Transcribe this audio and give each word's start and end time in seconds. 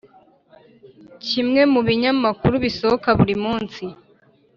kimwe 1.25 1.61
mu 1.71 1.79
binyamakuru 1.87 2.55
bisohoka 2.65 3.09
buri 3.19 3.35
munsi 3.43 3.83